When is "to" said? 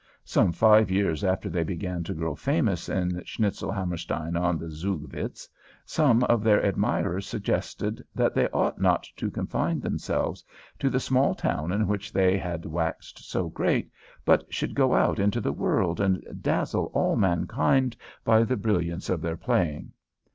2.05-2.15, 9.17-9.29, 10.79-10.89